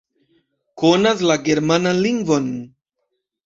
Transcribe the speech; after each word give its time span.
Konas 0.83 1.21
la 1.33 1.37
germanan 1.49 2.03
lingvon. 2.09 2.51